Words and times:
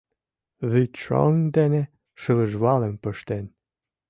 Вӱдшоҥ 0.71 1.33
дене 1.57 1.81
шылыжвалым 2.21 2.93
пыштен 3.03 3.45